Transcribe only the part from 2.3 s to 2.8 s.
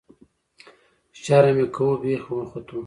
وختو.